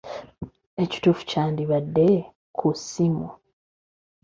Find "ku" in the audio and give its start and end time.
2.57-2.67